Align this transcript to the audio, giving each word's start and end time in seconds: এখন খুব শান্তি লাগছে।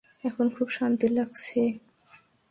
এখন 0.23 0.45
খুব 0.55 0.67
শান্তি 0.69 1.07
লাগছে। 1.09 1.61